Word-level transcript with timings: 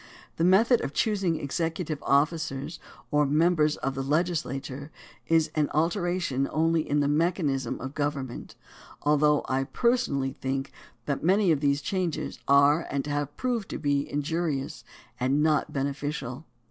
The 0.37 0.43
method 0.43 0.81
of 0.81 0.93
choosing 0.95 1.39
executive 1.39 2.01
officers 2.01 2.79
or 3.11 3.27
members 3.27 3.77
of 3.77 3.93
the 3.93 4.01
legislature 4.01 4.89
is 5.27 5.51
an 5.53 5.69
alteration 5.75 6.49
only 6.51 6.89
in 6.89 7.01
the 7.01 7.07
mechanism 7.07 7.79
of 7.79 7.93
government; 7.93 8.55
although 9.03 9.45
I 9.47 9.65
personally 9.65 10.33
think 10.33 10.71
that 11.05 11.23
many 11.23 11.51
of 11.51 11.59
these 11.59 11.83
changes 11.83 12.39
are 12.47 12.87
and 12.89 13.05
have 13.05 13.37
proved 13.37 13.69
to 13.69 13.77
be 13.77 14.11
injurious 14.11 14.83
and 15.19 15.43
not 15.43 15.71
beneficial. 15.71 16.45